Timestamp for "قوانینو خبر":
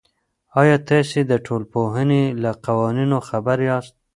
2.65-3.57